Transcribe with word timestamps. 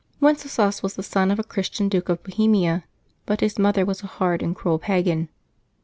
^rtENCESLAs 0.19 0.81
was 0.81 0.95
the 0.95 1.03
son 1.03 1.29
of 1.29 1.37
a 1.37 1.43
Christian 1.43 1.87
Duke 1.87 2.09
of 2.09 2.23
Bohemia, 2.23 2.85
Vl/ 2.85 2.85
but 3.27 3.41
his 3.41 3.59
mother 3.59 3.85
was 3.85 4.01
a 4.01 4.07
hard 4.07 4.41
and 4.41 4.55
cruel 4.55 4.79
pagan. 4.79 5.29